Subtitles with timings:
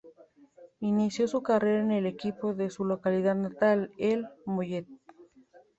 [0.79, 4.87] Inició su carrera en el equipo de su localidad natal, el Mollet.